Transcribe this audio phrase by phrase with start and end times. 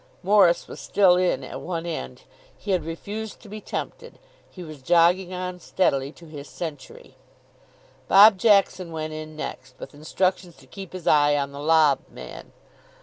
[0.23, 2.23] Morris was still in at one end.
[2.57, 4.17] He had refused to be tempted.
[4.49, 7.17] He was jogging on steadily to his century.
[8.07, 12.51] Bob Jackson went in next, with instructions to keep his eye on the lob man.